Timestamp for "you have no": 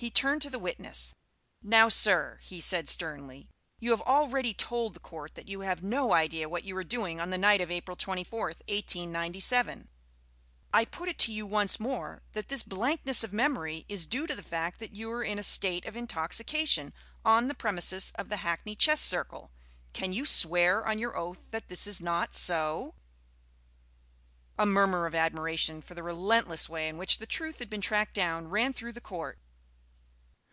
5.48-6.12